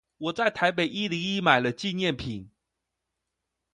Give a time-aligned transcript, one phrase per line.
[0.17, 2.49] 我在台北一零一買了紀念品